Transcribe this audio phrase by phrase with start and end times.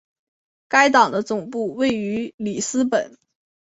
[0.67, 3.15] 该党的总部位于里斯本。